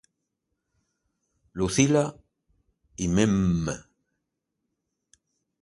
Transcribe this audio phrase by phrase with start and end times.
[1.53, 2.01] Lucila
[3.03, 3.73] y Mme.